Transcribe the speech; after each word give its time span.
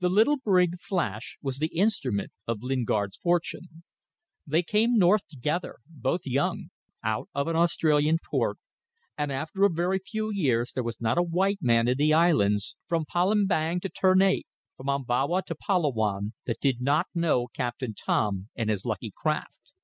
The 0.00 0.08
little 0.08 0.38
brig 0.38 0.80
Flash 0.80 1.38
was 1.40 1.58
the 1.60 1.68
instrument 1.72 2.32
of 2.48 2.64
Lingard's 2.64 3.16
fortune. 3.16 3.84
They 4.44 4.64
came 4.64 4.94
north 4.98 5.28
together 5.28 5.76
both 5.86 6.22
young 6.24 6.70
out 7.04 7.28
of 7.32 7.46
an 7.46 7.54
Australian 7.54 8.18
port, 8.28 8.58
and 9.16 9.30
after 9.30 9.62
a 9.62 9.68
very 9.70 10.00
few 10.00 10.32
years 10.32 10.72
there 10.72 10.82
was 10.82 11.00
not 11.00 11.16
a 11.16 11.22
white 11.22 11.60
man 11.62 11.86
in 11.86 11.96
the 11.96 12.12
islands, 12.12 12.74
from 12.88 13.04
Palembang 13.04 13.78
to 13.82 13.88
Ternate, 13.88 14.48
from 14.76 14.88
Ombawa 14.88 15.42
to 15.46 15.54
Palawan, 15.54 16.32
that 16.44 16.58
did 16.58 16.80
not 16.80 17.06
know 17.14 17.46
Captain 17.54 17.94
Tom 17.94 18.48
and 18.56 18.68
his 18.68 18.84
lucky 18.84 19.12
craft. 19.16 19.74